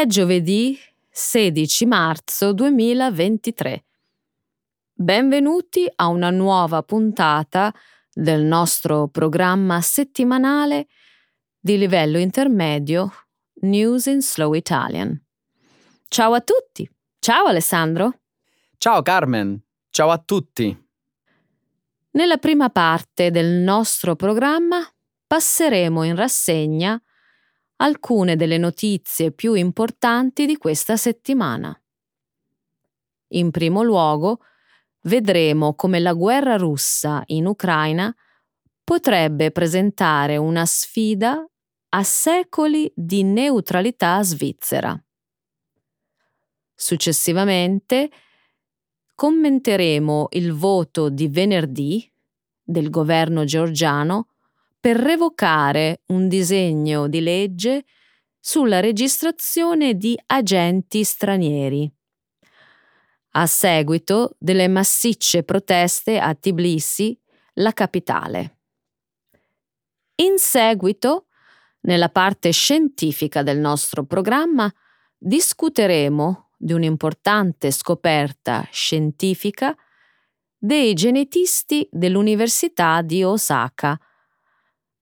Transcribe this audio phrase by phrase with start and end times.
[0.00, 0.78] È giovedì
[1.10, 3.84] 16 marzo 2023.
[4.94, 7.70] Benvenuti a una nuova puntata
[8.10, 10.86] del nostro programma settimanale
[11.58, 13.12] di livello intermedio
[13.60, 15.22] News in Slow Italian.
[16.08, 16.90] Ciao a tutti.
[17.18, 18.20] Ciao Alessandro.
[18.78, 19.62] Ciao Carmen.
[19.90, 20.74] Ciao a tutti.
[22.12, 24.78] Nella prima parte del nostro programma
[25.26, 26.98] passeremo in rassegna
[27.80, 31.74] alcune delle notizie più importanti di questa settimana.
[33.32, 34.40] In primo luogo,
[35.02, 38.14] vedremo come la guerra russa in Ucraina
[38.82, 41.44] potrebbe presentare una sfida
[41.92, 45.00] a secoli di neutralità svizzera.
[46.74, 48.10] Successivamente
[49.14, 52.10] commenteremo il voto di venerdì
[52.62, 54.29] del governo georgiano
[54.80, 57.84] per revocare un disegno di legge
[58.40, 61.92] sulla registrazione di agenti stranieri.
[63.32, 67.16] A seguito delle massicce proteste a Tbilisi,
[67.54, 68.56] la capitale.
[70.16, 71.26] In seguito,
[71.82, 74.72] nella parte scientifica del nostro programma,
[75.16, 79.76] discuteremo di un'importante scoperta scientifica
[80.56, 83.98] dei genetisti dell'Università di Osaka,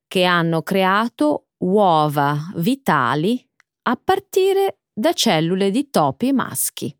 [0.08, 3.46] che hanno creato uova vitali
[3.82, 6.92] a partire da cellule di topi maschi.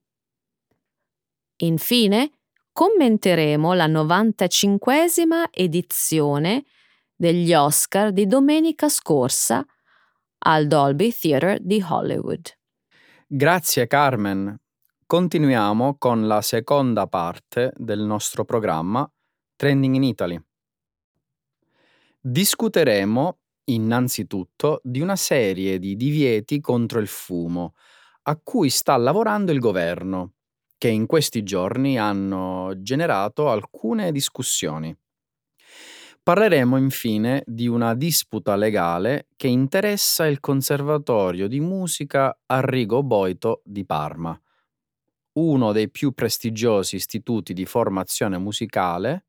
[1.60, 2.30] Infine,
[2.72, 6.64] commenteremo la 95esima edizione
[7.16, 9.66] degli Oscar di domenica scorsa
[10.40, 12.56] al Dolby Theatre di Hollywood.
[13.26, 14.56] Grazie Carmen.
[15.04, 19.10] Continuiamo con la seconda parte del nostro programma
[19.56, 20.47] Trending in Italy.
[22.20, 27.74] Discuteremo innanzitutto di una serie di divieti contro il fumo
[28.22, 30.34] a cui sta lavorando il governo,
[30.76, 34.96] che in questi giorni hanno generato alcune discussioni.
[36.22, 43.84] Parleremo infine di una disputa legale che interessa il Conservatorio di Musica Arrigo Boito di
[43.86, 44.38] Parma,
[45.34, 49.26] uno dei più prestigiosi istituti di formazione musicale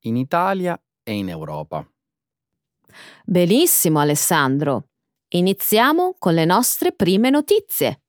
[0.00, 1.86] in Italia e in Europa.
[3.24, 4.88] Benissimo Alessandro.
[5.28, 8.02] Iniziamo con le nostre prime notizie.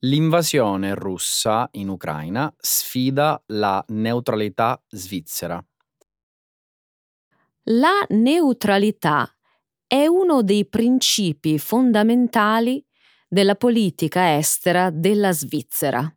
[0.00, 5.64] L'invasione russa in Ucraina sfida la neutralità svizzera.
[7.68, 9.34] La neutralità
[9.86, 12.84] è uno dei principi fondamentali
[13.26, 16.14] della politica estera della Svizzera.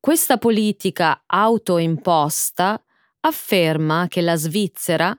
[0.00, 2.82] Questa politica autoimposta
[3.22, 5.18] afferma che la Svizzera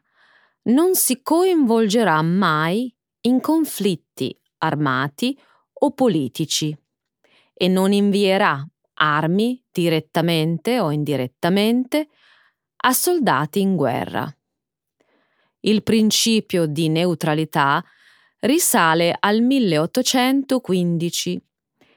[0.64, 5.38] non si coinvolgerà mai in conflitti armati
[5.74, 6.78] o politici
[7.54, 8.66] e non invierà
[8.96, 12.10] armi direttamente o indirettamente
[12.86, 14.34] a soldati in guerra.
[15.62, 17.84] Il principio di neutralità
[18.40, 21.42] risale al 1815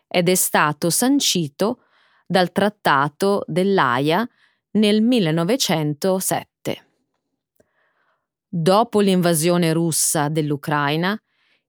[0.09, 1.83] ed è stato sancito
[2.27, 4.28] dal Trattato dell'Aia
[4.77, 6.87] nel 1907.
[8.49, 11.21] Dopo l'invasione russa dell'Ucraina,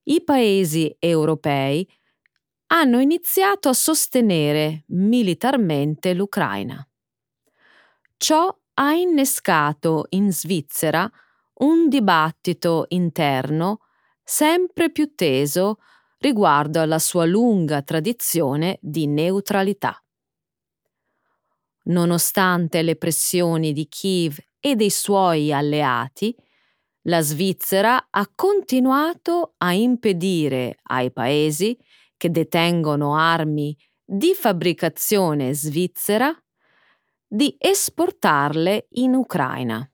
[0.03, 1.87] i paesi europei
[2.67, 6.85] hanno iniziato a sostenere militarmente l'Ucraina.
[8.17, 11.09] Ciò ha innescato in Svizzera
[11.59, 13.79] un dibattito interno
[14.23, 15.77] sempre più teso
[16.19, 20.01] riguardo alla sua lunga tradizione di neutralità.
[21.87, 26.35] Nonostante le pressioni di Kiev e dei suoi alleati,
[27.03, 31.77] la Svizzera ha continuato a impedire ai paesi
[32.17, 36.33] che detengono armi di fabbricazione svizzera
[37.25, 39.89] di esportarle in Ucraina.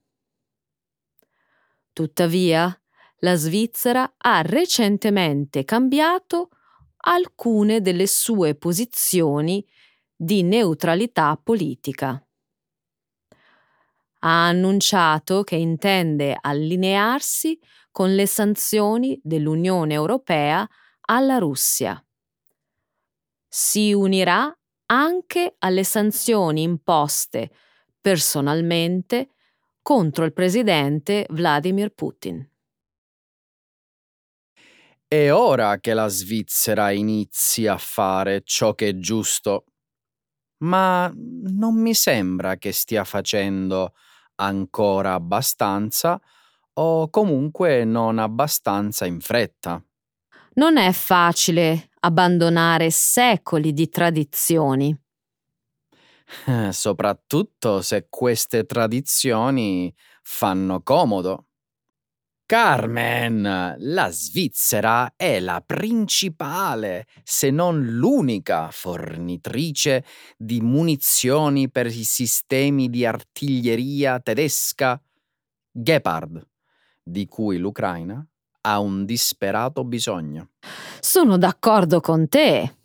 [1.92, 2.76] Tuttavia,
[3.18, 6.48] la Svizzera ha recentemente cambiato
[7.06, 9.64] alcune delle sue posizioni
[10.24, 12.26] di neutralità politica.
[14.20, 17.58] Ha annunciato che intende allinearsi
[17.90, 20.66] con le sanzioni dell'Unione Europea
[21.02, 22.02] alla Russia.
[23.46, 24.50] Si unirà
[24.86, 27.50] anche alle sanzioni imposte
[28.00, 29.28] personalmente
[29.82, 32.48] contro il presidente Vladimir Putin.
[35.06, 39.66] È ora che la Svizzera inizi a fare ciò che è giusto
[40.58, 43.94] ma non mi sembra che stia facendo
[44.36, 46.20] ancora abbastanza
[46.74, 49.82] o comunque non abbastanza in fretta.
[50.54, 54.96] Non è facile abbandonare secoli di tradizioni.
[56.46, 61.48] Eh, soprattutto se queste tradizioni fanno comodo.
[62.46, 70.04] Carmen, la Svizzera è la principale, se non l'unica fornitrice
[70.36, 75.00] di munizioni per i sistemi di artiglieria tedesca
[75.70, 76.46] Gepard,
[77.02, 78.22] di cui l'Ucraina
[78.60, 80.50] ha un disperato bisogno.
[81.00, 82.76] Sono d'accordo con te.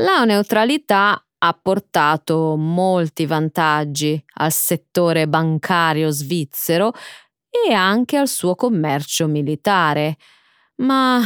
[0.00, 6.92] La neutralità ha portato molti vantaggi al settore bancario svizzero
[7.52, 10.16] e anche al suo commercio militare,
[10.76, 11.20] ma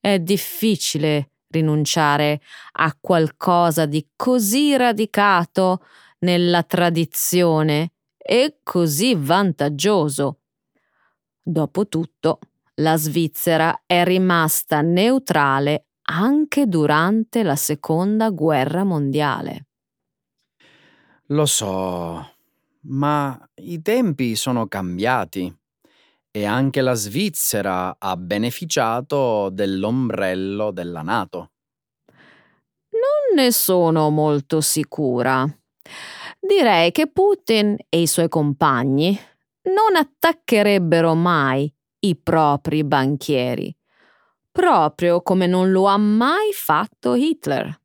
[0.00, 2.40] è difficile rinunciare
[2.72, 5.84] a qualcosa di così radicato
[6.20, 10.40] nella tradizione e così vantaggioso.
[11.42, 12.38] Dopotutto,
[12.76, 19.66] la Svizzera è rimasta neutrale anche durante la seconda guerra mondiale.
[21.26, 22.28] Lo so,
[22.86, 25.54] ma i tempi sono cambiati
[26.30, 31.52] e anche la Svizzera ha beneficiato dell'ombrello della Nato.
[32.92, 35.44] Non ne sono molto sicura.
[36.38, 39.18] Direi che Putin e i suoi compagni
[39.62, 43.76] non attaccherebbero mai i propri banchieri,
[44.50, 47.78] proprio come non lo ha mai fatto Hitler.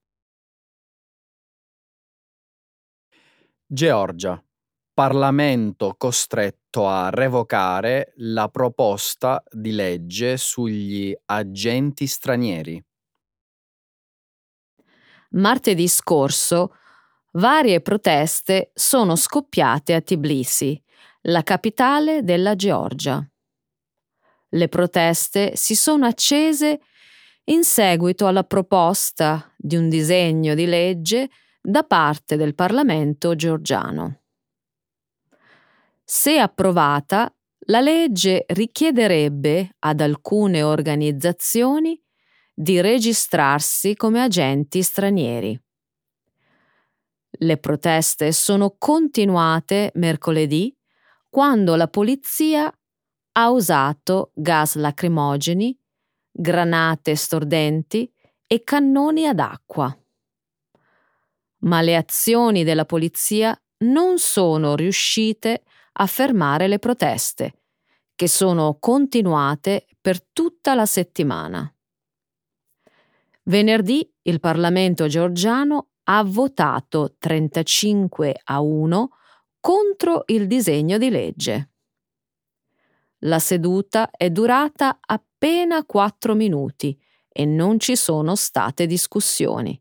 [3.67, 4.44] Georgia.
[4.95, 12.81] Parlamento costretto a revocare la proposta di legge sugli agenti stranieri.
[15.31, 16.77] Martedì scorso
[17.33, 20.81] varie proteste sono scoppiate a Tbilisi,
[21.23, 23.21] la capitale della Georgia.
[24.47, 26.79] Le proteste si sono accese
[27.47, 31.27] in seguito alla proposta di un disegno di legge
[31.61, 34.21] da parte del Parlamento georgiano.
[36.07, 37.35] Se approvata,
[37.67, 41.99] la legge richiederebbe ad alcune organizzazioni
[42.53, 45.59] di registrarsi come agenti stranieri.
[47.37, 50.73] Le proteste sono continuate mercoledì
[51.27, 52.71] quando la polizia
[53.37, 55.77] ha usato gas lacrimogeni,
[56.31, 58.09] granate stordenti
[58.45, 59.97] e cannoni ad acqua.
[61.61, 65.63] Ma le azioni della polizia non sono riuscite
[65.97, 67.61] a fermare le proteste,
[68.15, 71.69] che sono continuate per tutta la settimana.
[73.43, 79.09] Venerdì il Parlamento georgiano ha votato 35 a 1
[79.59, 81.69] contro il disegno di legge.
[83.19, 89.79] La seduta è durata appena 4 minuti e non ci sono state discussioni.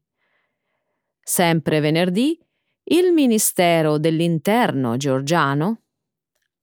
[1.20, 2.38] Sempre venerdì,
[2.84, 5.83] il Ministero dell'Interno georgiano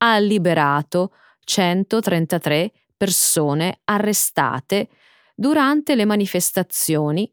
[0.03, 1.13] ha liberato
[1.43, 4.89] 133 persone arrestate
[5.35, 7.31] durante le manifestazioni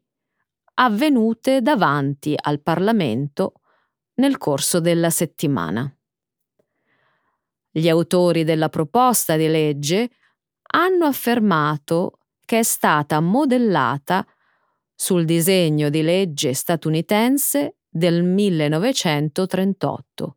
[0.75, 3.53] avvenute davanti al Parlamento
[4.15, 5.91] nel corso della settimana.
[7.71, 10.09] Gli autori della proposta di legge
[10.71, 14.25] hanno affermato che è stata modellata
[14.95, 20.33] sul disegno di legge statunitense del 1938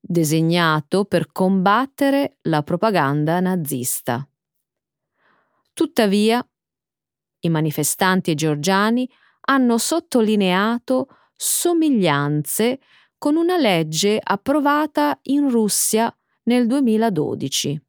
[0.00, 4.26] designato per combattere la propaganda nazista.
[5.72, 6.44] Tuttavia,
[7.40, 9.08] i manifestanti georgiani
[9.42, 12.80] hanno sottolineato somiglianze
[13.16, 16.14] con una legge approvata in Russia
[16.44, 17.82] nel 2012.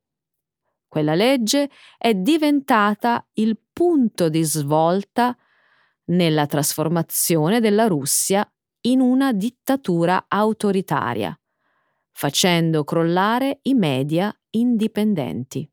[0.87, 5.35] Quella legge è diventata il punto di svolta
[6.05, 8.45] nella trasformazione della Russia
[8.81, 11.40] in una dittatura autoritaria
[12.11, 15.69] facendo crollare i media indipendenti.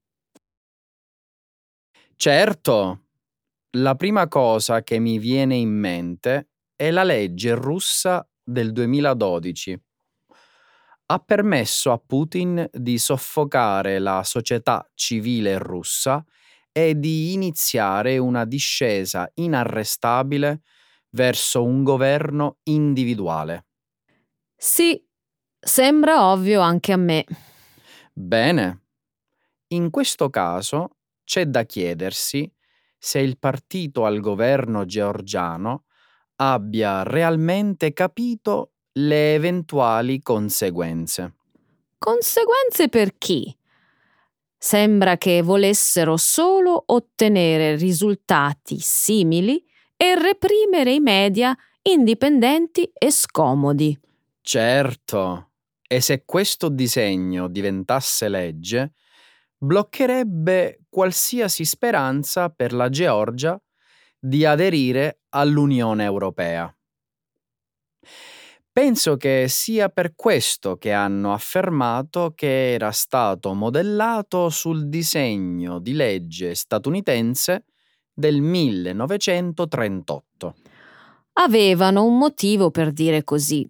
[2.16, 3.04] Certo,
[3.78, 9.80] la prima cosa che mi viene in mente è la legge russa del 2012.
[11.10, 16.22] Ha permesso a Putin di soffocare la società civile russa
[16.70, 20.60] e di iniziare una discesa inarrestabile
[21.10, 23.64] verso un governo individuale.
[24.56, 25.02] Sì,
[25.60, 27.24] Sembra ovvio anche a me.
[28.12, 28.82] Bene.
[29.68, 32.50] In questo caso c'è da chiedersi
[32.96, 35.84] se il partito al governo georgiano
[36.36, 41.34] abbia realmente capito le eventuali conseguenze.
[41.98, 43.56] Conseguenze per chi?
[44.56, 49.64] Sembra che volessero solo ottenere risultati simili
[49.96, 53.98] e reprimere i media indipendenti e scomodi.
[54.40, 55.47] Certo,
[55.88, 58.92] e se questo disegno diventasse legge,
[59.56, 63.60] bloccherebbe qualsiasi speranza per la Georgia
[64.16, 66.72] di aderire all'Unione Europea.
[68.70, 75.94] Penso che sia per questo che hanno affermato che era stato modellato sul disegno di
[75.94, 77.64] legge statunitense
[78.12, 80.54] del 1938.
[81.32, 83.68] Avevano un motivo per dire così.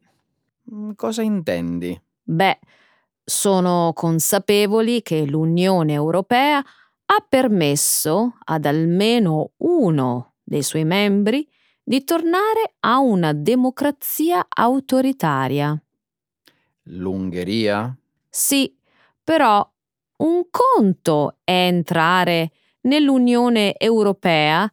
[0.75, 1.99] Mm, cosa intendi?
[2.31, 2.59] Beh,
[3.25, 11.49] sono consapevoli che l'Unione Europea ha permesso ad almeno uno dei suoi membri
[11.83, 15.83] di tornare a una democrazia autoritaria.
[16.91, 17.97] L'Ungheria?
[18.29, 18.77] Sì,
[19.25, 19.67] però
[20.19, 22.51] un conto è entrare
[22.83, 24.71] nell'Unione Europea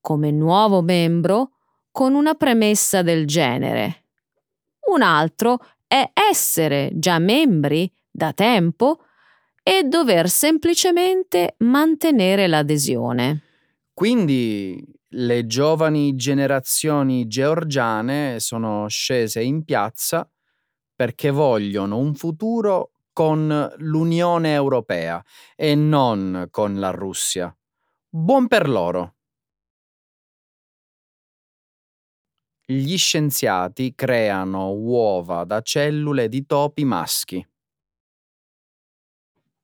[0.00, 1.50] come nuovo membro
[1.90, 4.04] con una premessa del genere.
[4.86, 9.00] Un altro è essere già membri da tempo
[9.62, 13.42] e dover semplicemente mantenere l'adesione.
[13.94, 14.84] Quindi
[15.16, 20.28] le giovani generazioni georgiane sono scese in piazza
[20.94, 25.24] perché vogliono un futuro con l'Unione Europea
[25.54, 27.56] e non con la Russia.
[28.08, 29.13] Buon per loro.
[32.66, 37.46] Gli scienziati creano uova da cellule di topi maschi.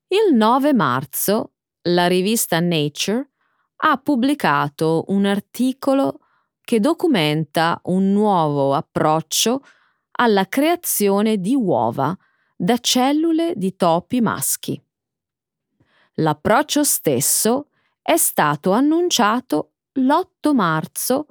[0.09, 1.52] Il 9 marzo
[1.85, 3.30] la rivista Nature
[3.76, 6.21] ha pubblicato un articolo
[6.61, 9.62] che documenta un nuovo approccio
[10.19, 12.14] alla creazione di uova
[12.54, 14.78] da cellule di topi maschi.
[16.16, 17.69] L'approccio stesso
[18.02, 21.28] è stato annunciato l'8 marzo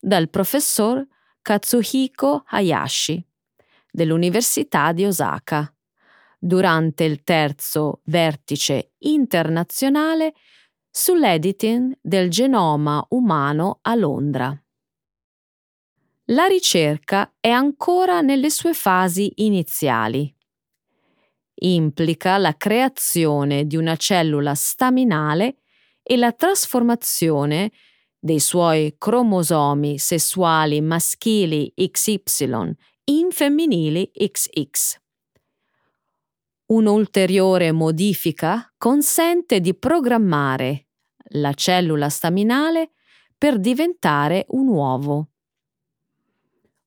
[0.00, 1.06] dal professor
[1.42, 3.24] Katsuhiko Hayashi
[3.90, 5.70] dell'Università di Osaka
[6.38, 10.34] durante il terzo vertice internazionale
[10.88, 14.56] sull'editing del genoma umano a Londra.
[16.26, 20.32] La ricerca è ancora nelle sue fasi iniziali.
[21.54, 25.56] Implica la creazione di una cellula staminale
[26.02, 27.70] e la trasformazione
[28.24, 32.72] dei suoi cromosomi sessuali maschili XY
[33.06, 35.00] in femminili XX.
[36.66, 40.86] Un'ulteriore modifica consente di programmare
[41.30, 42.92] la cellula staminale
[43.36, 45.30] per diventare un uovo.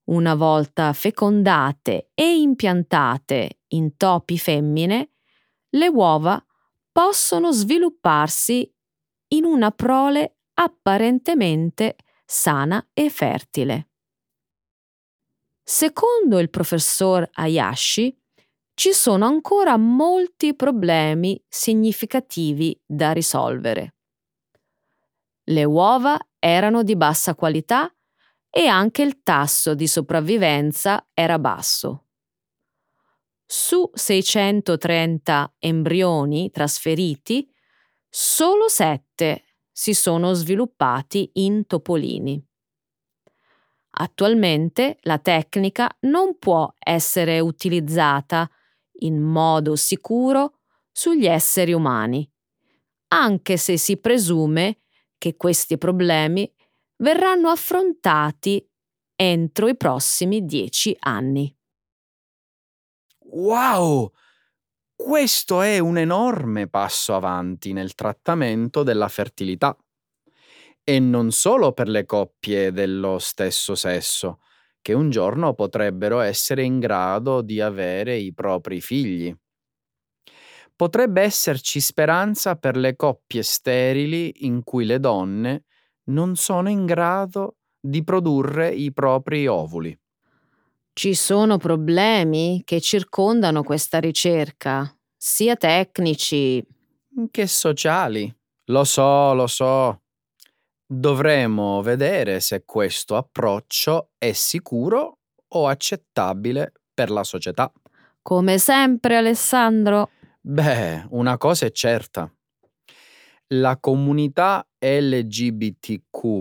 [0.04, 5.10] Una volta fecondate e impiantate in topi femmine,
[5.68, 6.42] le uova
[6.90, 8.72] possono svilupparsi
[9.28, 13.88] in una prole apparentemente sana e fertile.
[15.62, 18.16] Secondo il professor Hayashi,
[18.74, 23.94] ci sono ancora molti problemi significativi da risolvere.
[25.44, 27.90] Le uova erano di bassa qualità
[28.50, 32.06] e anche il tasso di sopravvivenza era basso.
[33.44, 37.48] Su 630 embrioni trasferiti,
[38.08, 39.45] solo 7
[39.78, 42.42] si sono sviluppati in topolini.
[43.98, 48.48] Attualmente la tecnica non può essere utilizzata
[49.00, 50.58] in modo sicuro
[50.92, 52.28] sugli esseri umani,
[53.08, 54.80] anche se si presume
[55.18, 56.50] che questi problemi
[56.98, 58.66] verranno affrontati
[59.16, 61.54] entro i prossimi dieci anni.
[63.24, 64.12] Wow!
[64.96, 69.74] Questo è un enorme passo avanti nel trattamento della fertilità.
[70.82, 74.40] E non solo per le coppie dello stesso sesso,
[74.80, 79.34] che un giorno potrebbero essere in grado di avere i propri figli.
[80.74, 85.64] Potrebbe esserci speranza per le coppie sterili in cui le donne
[86.10, 89.98] non sono in grado di produrre i propri ovuli.
[90.98, 96.66] Ci sono problemi che circondano questa ricerca, sia tecnici
[97.30, 98.34] che sociali.
[98.70, 100.04] Lo so, lo so.
[100.86, 107.70] Dovremo vedere se questo approccio è sicuro o accettabile per la società.
[108.22, 110.08] Come sempre, Alessandro.
[110.40, 112.34] Beh, una cosa è certa.
[113.48, 116.40] La comunità LGBTQ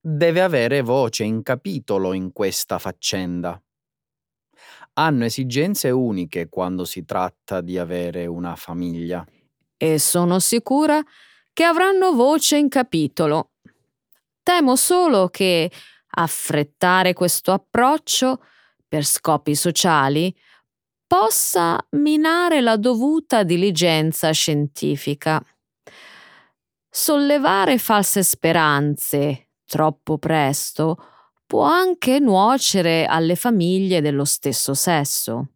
[0.00, 3.60] deve avere voce in capitolo in questa faccenda.
[4.94, 9.24] Hanno esigenze uniche quando si tratta di avere una famiglia.
[9.80, 11.00] e sono sicura
[11.52, 13.52] che avranno voce in capitolo.
[14.42, 15.70] Temo solo che
[16.16, 18.42] affrettare questo approccio
[18.88, 20.34] per scopi sociali
[21.06, 25.40] possa minare la dovuta diligenza scientifica.
[26.90, 30.96] Sollevare false speranze troppo presto
[31.46, 35.48] può anche nuocere alle famiglie dello stesso sesso.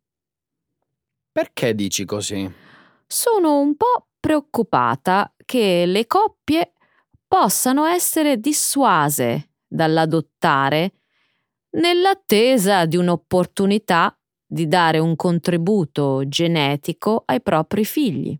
[1.32, 2.50] Perché dici così?
[3.06, 6.74] Sono un po' preoccupata che le coppie
[7.26, 10.92] possano essere dissuase dall'adottare
[11.70, 14.14] nell'attesa di un'opportunità
[14.44, 18.38] di dare un contributo genetico ai propri figli.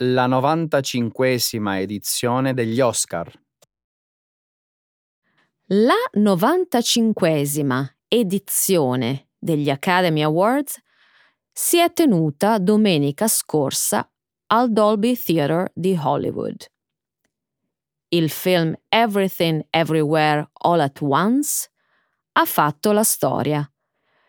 [0.00, 3.32] La 95esima edizione degli Oscar.
[5.70, 10.80] La 95esima edizione degli Academy Awards
[11.50, 14.08] si è tenuta domenica scorsa
[14.52, 16.70] al Dolby Theatre di Hollywood.
[18.10, 21.68] Il film Everything Everywhere All at Once
[22.34, 23.68] ha fatto la storia,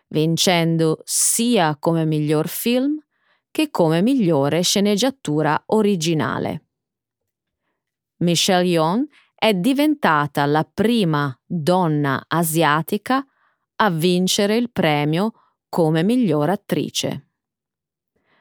[0.08, 3.00] vincendo sia come miglior film
[3.50, 6.64] che come migliore sceneggiatura originale.
[8.18, 13.24] Michelle Yeoh è diventata la prima donna asiatica
[13.76, 15.32] a vincere il premio
[15.68, 17.28] come miglior attrice.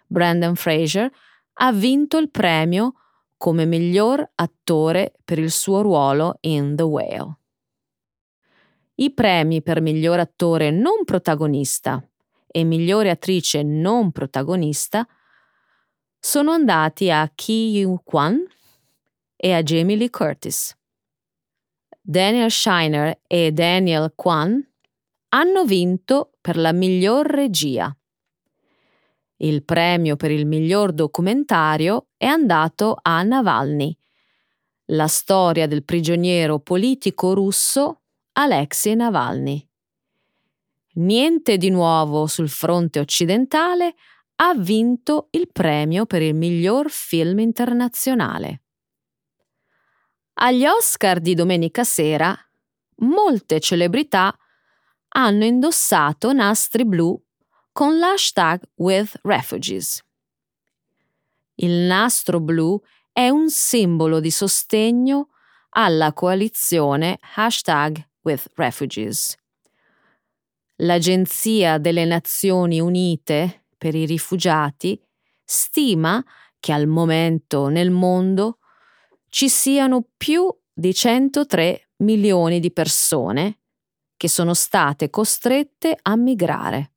[0.08, 1.10] Brandon Fraser
[1.54, 2.96] ha vinto il premio
[3.38, 7.38] come miglior attore per il suo ruolo in The Whale.
[8.96, 12.06] I premi per miglior attore non protagonista
[12.52, 15.08] e migliore attrice non protagonista
[16.20, 18.46] sono andati a Ki Yu Kwan
[19.36, 20.76] e a Jamie Lee Curtis.
[22.02, 24.68] Daniel Shiner e Daniel Kwan
[25.30, 27.96] hanno vinto per la miglior regia.
[29.38, 33.96] Il premio per il miglior documentario è andato a Navalny,
[34.88, 38.02] la storia del prigioniero politico russo
[38.34, 39.69] Alexei Navalny.
[41.00, 43.96] Niente di nuovo sul fronte occidentale
[44.36, 48.64] ha vinto il premio per il miglior film internazionale.
[50.42, 52.38] Agli Oscar di domenica sera,
[52.98, 54.38] molte celebrità
[55.10, 57.22] hanno indossato nastri blu
[57.72, 60.04] con l'hashtag with refugees.
[61.56, 62.82] Il nastro blu
[63.12, 65.30] è un simbolo di sostegno
[65.72, 69.38] alla coalizione hashtag with refugees.
[70.82, 75.02] L'Agenzia delle Nazioni Unite per i rifugiati
[75.44, 76.24] stima
[76.58, 78.60] che al momento nel mondo
[79.28, 83.60] ci siano più di 103 milioni di persone
[84.16, 86.94] che sono state costrette a migrare.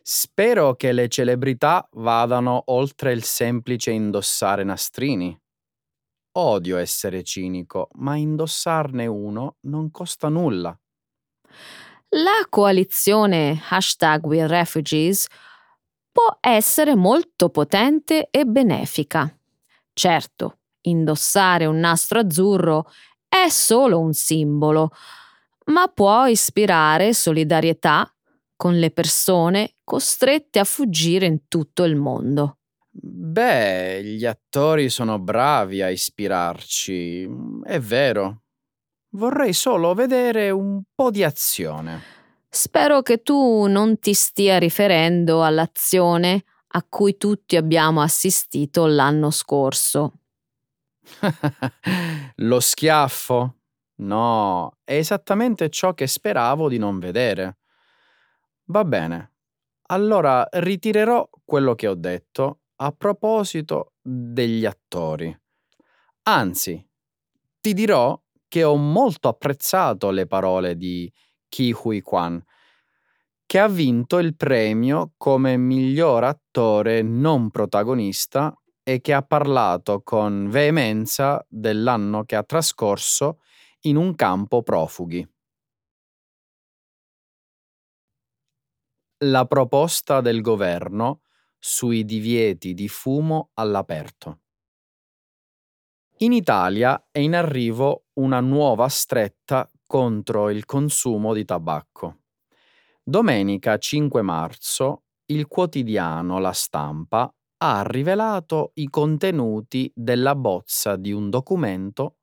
[0.00, 5.36] Spero che le celebrità vadano oltre il semplice indossare nastrini.
[6.36, 10.78] Odio essere cinico, ma indossarne uno non costa nulla.
[12.16, 15.26] La coalizione hashtag We Refugees
[16.12, 19.36] può essere molto potente e benefica.
[19.92, 22.88] Certo, indossare un nastro azzurro
[23.26, 24.90] è solo un simbolo,
[25.66, 28.08] ma può ispirare solidarietà
[28.54, 32.58] con le persone costrette a fuggire in tutto il mondo.
[32.92, 37.28] Beh, gli attori sono bravi a ispirarci,
[37.64, 38.43] è vero.
[39.14, 42.02] Vorrei solo vedere un po' di azione.
[42.48, 50.14] Spero che tu non ti stia riferendo all'azione a cui tutti abbiamo assistito l'anno scorso.
[52.36, 53.58] Lo schiaffo?
[53.96, 57.58] No, è esattamente ciò che speravo di non vedere.
[58.64, 59.32] Va bene.
[59.88, 65.36] Allora ritirerò quello che ho detto a proposito degli attori.
[66.24, 66.84] Anzi,
[67.60, 68.20] ti dirò
[68.54, 71.12] che ho molto apprezzato le parole di
[71.48, 72.40] Ki Hui Kwan,
[73.44, 80.48] che ha vinto il premio come miglior attore non protagonista e che ha parlato con
[80.50, 83.40] veemenza dell'anno che ha trascorso
[83.86, 85.28] in un campo profughi.
[89.24, 91.22] La proposta del governo
[91.58, 94.42] sui divieti di fumo all'aperto.
[96.24, 102.20] In Italia è in arrivo una nuova stretta contro il consumo di tabacco.
[103.02, 111.28] Domenica 5 marzo il quotidiano La Stampa ha rivelato i contenuti della bozza di un
[111.28, 112.16] documento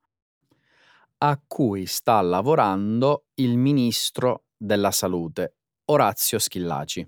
[1.19, 5.57] a cui sta lavorando il ministro della Salute,
[5.91, 7.07] Orazio Schillaci.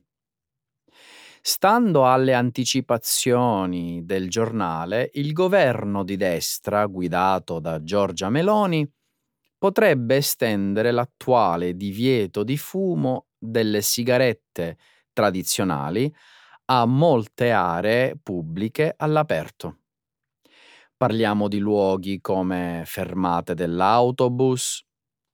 [1.46, 8.90] Stando alle anticipazioni del giornale, il governo di destra, guidato da Giorgia Meloni,
[9.58, 14.78] potrebbe estendere l'attuale divieto di fumo delle sigarette
[15.12, 16.14] tradizionali
[16.66, 19.80] a molte aree pubbliche all'aperto.
[20.96, 24.86] Parliamo di luoghi come fermate dell'autobus,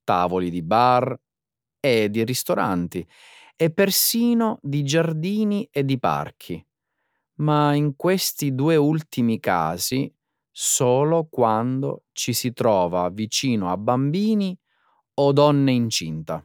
[0.03, 1.15] tavoli di bar
[1.79, 3.07] e di ristoranti
[3.61, 6.65] e persino di giardini e di parchi,
[7.39, 10.09] ma in questi due ultimi casi
[10.49, 14.57] solo quando ci si trova vicino a bambini
[15.15, 16.35] o donne incinta.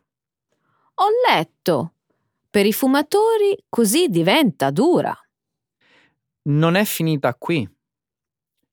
[0.94, 1.94] Ho letto.
[2.50, 5.16] Per i fumatori così diventa dura.
[6.48, 7.68] Non è finita qui.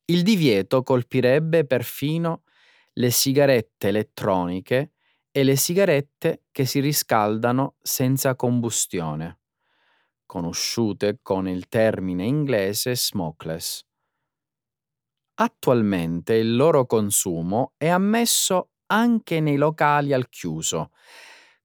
[0.05, 2.41] Il divieto colpirebbe perfino
[2.93, 4.93] le sigarette elettroniche
[5.31, 9.39] e le sigarette che si riscaldano senza combustione,
[10.25, 13.85] conosciute con il termine inglese smokeless.
[15.35, 20.91] Attualmente il loro consumo è ammesso anche nei locali al chiuso,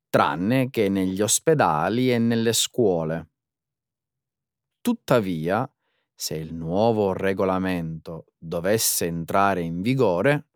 [0.09, 3.29] tranne che negli ospedali e nelle scuole.
[4.81, 5.69] Tuttavia,
[6.15, 10.47] se il nuovo regolamento dovesse entrare in vigore,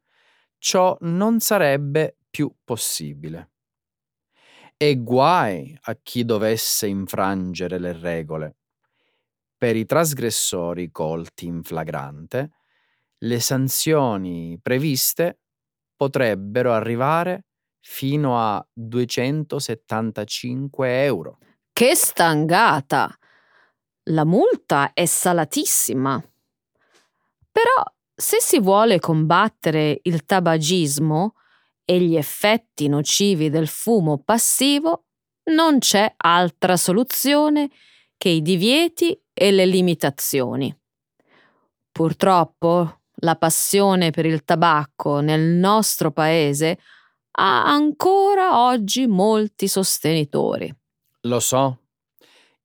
[0.58, 3.50] ciò non sarebbe più possibile.
[4.76, 8.56] E guai a chi dovesse infrangere le regole.
[9.58, 12.52] Per i trasgressori colti in flagrante,
[13.18, 15.40] le sanzioni previste
[15.94, 17.44] potrebbero arrivare
[17.80, 21.38] fino a 275 euro.
[21.72, 23.14] Che stangata!
[24.04, 26.22] La multa è salatissima.
[27.52, 27.82] Però
[28.14, 31.34] se si vuole combattere il tabagismo,
[31.90, 35.06] e gli effetti nocivi del fumo passivo,
[35.50, 37.68] non c'è altra soluzione
[38.16, 40.72] che i divieti e le limitazioni.
[41.90, 46.78] Purtroppo la passione per il tabacco nel nostro paese
[47.32, 50.72] ha ancora oggi molti sostenitori.
[51.22, 51.78] Lo so,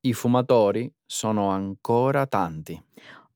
[0.02, 2.80] i fumatori sono ancora tanti.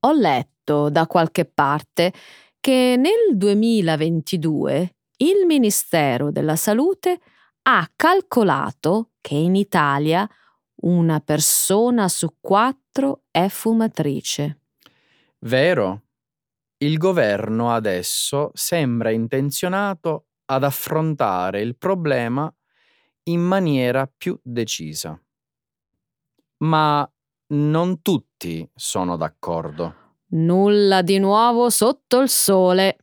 [0.02, 2.12] Ho letto da qualche parte
[2.60, 7.20] che nel 2022 il Ministero della Salute
[7.62, 10.28] ha calcolato che in Italia
[10.82, 14.60] una persona su quattro è fumatrice.
[15.40, 16.02] Vero?
[16.78, 22.52] Il governo adesso sembra intenzionato ad affrontare il problema
[23.24, 25.20] in maniera più decisa.
[26.58, 27.10] Ma
[27.48, 30.16] non tutti sono d'accordo.
[30.32, 32.96] Nulla di nuovo sotto il sole.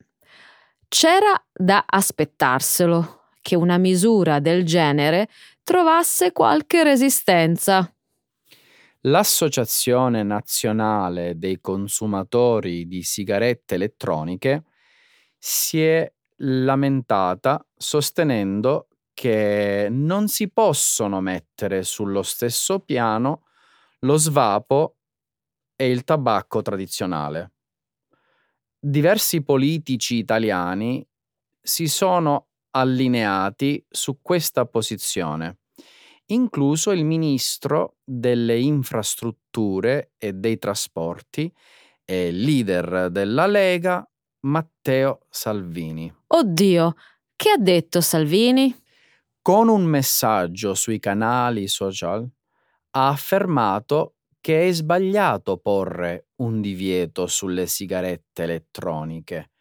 [0.90, 5.28] C'era da aspettarselo che una misura del genere
[5.64, 7.94] trovasse qualche resistenza.
[9.02, 14.64] L'Associazione nazionale dei consumatori di sigarette elettroniche
[15.38, 23.44] si è lamentata sostenendo che non si possono mettere sullo stesso piano
[24.00, 24.98] lo svapo
[25.76, 27.57] e il tabacco tradizionale
[28.80, 31.06] diversi politici italiani
[31.62, 35.60] si sono allineati su questa posizione,
[36.28, 41.52] incluso il ministro delle infrastrutture e dei trasporti
[42.06, 44.08] e leader della Lega
[44.42, 46.14] Matteo Salvini.
[46.28, 46.94] Oddio,
[47.36, 48.74] che ha detto Salvini?
[49.42, 52.28] Con un messaggio sui canali social
[52.92, 59.52] ha affermato che è sbagliato porre un divieto sulle sigarette elettroniche,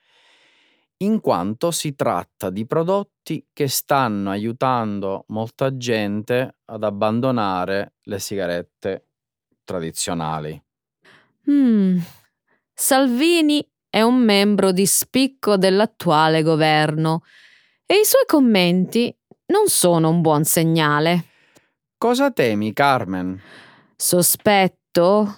[0.99, 9.09] in quanto si tratta di prodotti che stanno aiutando molta gente ad abbandonare le sigarette
[9.65, 10.62] tradizionali.
[11.51, 11.99] Mm.
[12.73, 17.23] Salvini è un membro di spicco dell'attuale governo
[17.85, 19.15] e i suoi commenti
[19.47, 21.25] non sono un buon segnale.
[21.97, 23.41] Cosa temi, Carmen?
[23.97, 24.86] Sospetto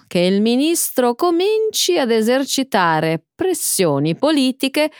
[0.07, 4.91] che il ministro cominci ad esercitare pressioni politiche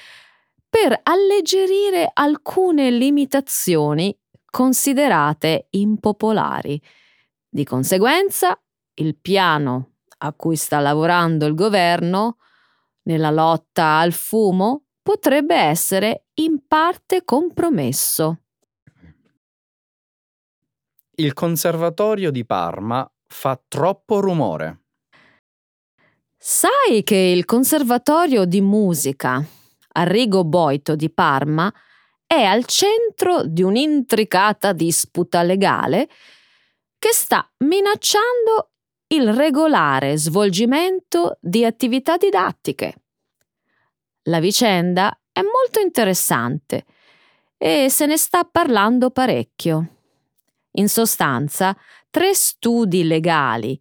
[0.70, 4.16] per alleggerire alcune limitazioni
[4.50, 6.82] considerate impopolari.
[7.48, 8.60] Di conseguenza,
[8.96, 12.38] il piano a cui sta lavorando il governo
[13.04, 18.42] nella lotta al fumo potrebbe essere in parte compromesso.
[21.16, 24.82] Il Conservatorio di Parma fa troppo rumore.
[26.38, 29.46] Sai che il Conservatorio di Musica
[29.92, 31.72] Arrigo Boito di Parma
[32.26, 36.08] è al centro di un'intricata disputa legale
[36.98, 38.72] che sta minacciando
[39.08, 42.96] il regolare svolgimento di attività didattiche.
[44.24, 46.86] La vicenda è molto interessante
[47.58, 49.96] e se ne sta parlando parecchio.
[50.74, 51.76] In sostanza,
[52.10, 53.80] tre studi legali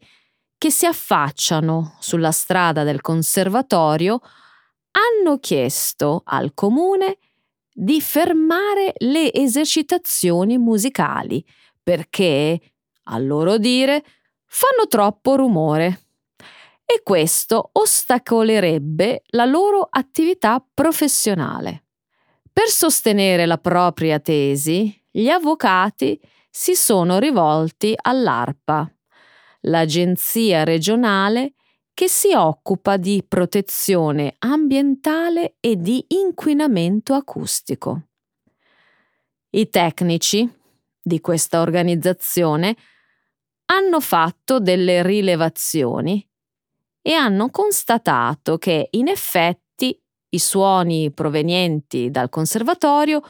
[0.57, 4.21] che si affacciano sulla strada del conservatorio
[4.91, 7.19] hanno chiesto al comune
[7.73, 11.45] di fermare le esercitazioni musicali
[11.81, 12.61] perché,
[13.05, 14.05] a loro dire,
[14.47, 16.07] fanno troppo rumore
[16.85, 21.85] e questo ostacolerebbe la loro attività professionale.
[22.53, 28.91] Per sostenere la propria tesi, gli avvocati si sono rivolti all'ARPA,
[29.63, 31.55] l'agenzia regionale
[31.95, 38.09] che si occupa di protezione ambientale e di inquinamento acustico.
[39.51, 40.49] I tecnici
[41.03, 42.77] di questa organizzazione
[43.67, 46.25] hanno fatto delle rilevazioni
[47.03, 53.23] e hanno constatato che in effetti i suoni provenienti dal conservatorio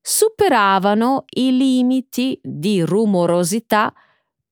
[0.00, 3.92] superavano i limiti di rumorosità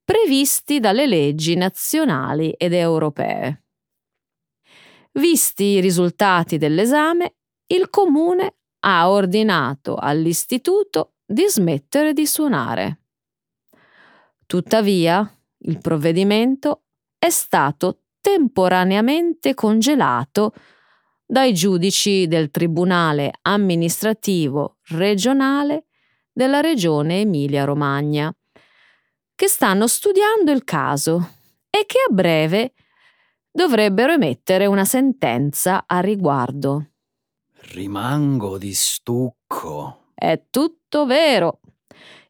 [0.03, 3.63] previsti dalle leggi nazionali ed europee.
[5.13, 7.35] Visti i risultati dell'esame,
[7.67, 13.01] il comune ha ordinato all'istituto di smettere di suonare.
[14.45, 16.85] Tuttavia, il provvedimento
[17.19, 20.53] è stato temporaneamente congelato
[21.31, 25.85] dai giudici del Tribunale amministrativo regionale
[26.31, 28.35] della regione Emilia-Romagna
[29.35, 31.35] che stanno studiando il caso
[31.69, 32.73] e che a breve
[33.51, 36.93] dovrebbero emettere una sentenza a riguardo.
[37.73, 40.13] Rimango di stucco.
[40.15, 41.59] È tutto vero.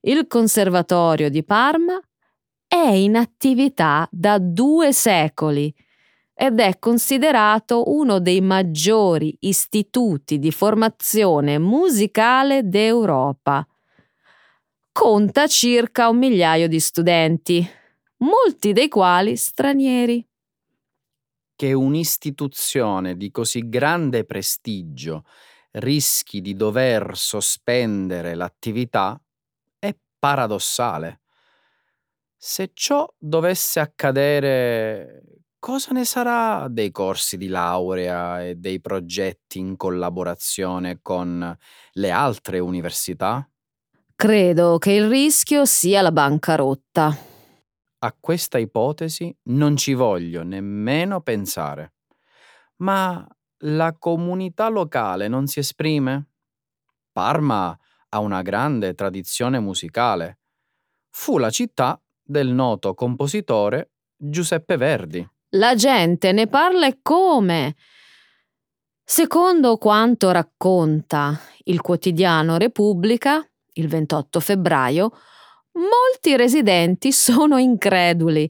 [0.02, 1.98] Il Conservatorio di Parma
[2.68, 5.74] è in attività da due secoli
[6.42, 13.68] ed è considerato uno dei maggiori istituti di formazione musicale d'Europa
[14.94, 17.70] conta circa un migliaio di studenti,
[18.20, 20.26] molti dei quali stranieri.
[21.58, 25.26] Che un'istituzione di così grande prestigio
[25.72, 29.22] rischi di dover sospendere l'attività
[29.78, 31.20] è paradossale.
[32.38, 35.24] Se ciò dovesse accadere,
[35.60, 41.58] cosa ne sarà dei corsi di laurea e dei progetti in collaborazione con
[41.92, 43.48] le altre università?
[44.16, 47.16] Credo che il rischio sia la bancarotta.
[48.00, 51.94] A questa ipotesi non ci voglio nemmeno pensare.
[52.78, 53.26] Ma
[53.64, 56.30] la comunità locale non si esprime?
[57.12, 57.78] Parma
[58.10, 60.40] ha una grande tradizione musicale.
[61.10, 65.28] Fu la città del noto compositore Giuseppe Verdi.
[65.54, 67.76] La gente ne parla e come?
[69.04, 75.12] Secondo quanto racconta il quotidiano Repubblica, il 28 febbraio,
[75.72, 78.48] molti residenti sono increduli,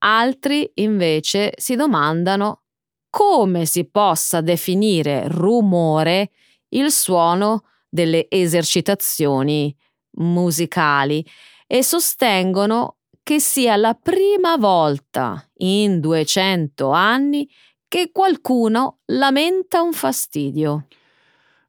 [0.00, 2.64] altri invece si domandano
[3.08, 6.32] come si possa definire rumore
[6.70, 9.74] il suono delle esercitazioni
[10.18, 11.26] musicali
[11.66, 12.95] e sostengono
[13.26, 17.50] che sia la prima volta in 200 anni
[17.88, 20.86] che qualcuno lamenta un fastidio.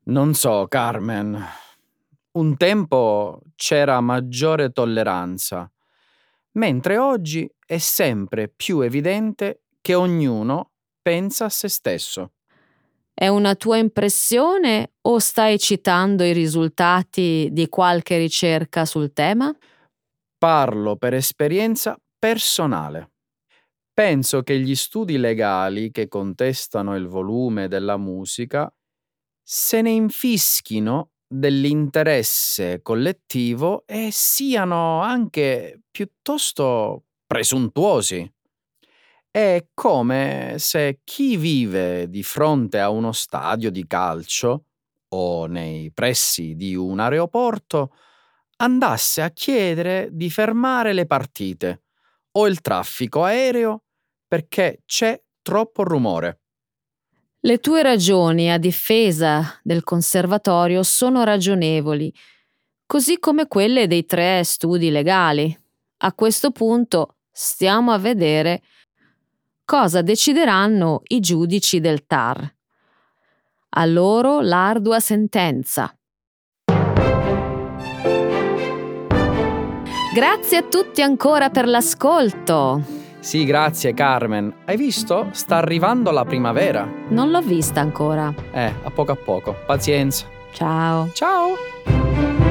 [0.04, 1.44] Non so, Carmen.
[2.34, 5.68] Un tempo c'era maggiore tolleranza,
[6.52, 12.34] mentre oggi è sempre più evidente che ognuno pensa a se stesso.
[13.12, 19.52] È una tua impressione o stai citando i risultati di qualche ricerca sul tema?
[20.38, 23.12] Parlo per esperienza personale.
[23.94, 28.72] Penso che gli studi legali che contestano il volume della musica
[29.42, 38.32] se ne infischino dell'interesse collettivo e siano anche piuttosto presuntuosi.
[39.30, 44.66] È come se chi vive di fronte a uno stadio di calcio
[45.10, 47.94] o nei pressi di un aeroporto
[48.58, 51.84] andasse a chiedere di fermare le partite
[52.32, 53.84] o il traffico aereo
[54.28, 56.42] perché c'è troppo rumore.
[57.42, 62.14] Le tue ragioni a difesa del conservatorio sono ragionevoli,
[62.86, 65.58] così come quelle dei tre studi legali.
[66.00, 68.62] A questo punto stiamo a vedere
[69.64, 72.56] cosa decideranno i giudici del TAR.
[73.70, 75.96] A loro l'ardua sentenza.
[80.14, 82.82] Grazie a tutti ancora per l'ascolto.
[83.20, 84.54] Sì, grazie Carmen.
[84.66, 85.28] Hai visto?
[85.32, 86.90] Sta arrivando la primavera.
[87.10, 88.34] Non l'ho vista ancora.
[88.52, 89.56] Eh, a poco a poco.
[89.66, 90.26] Pazienza.
[90.54, 91.10] Ciao.
[91.14, 92.47] Ciao.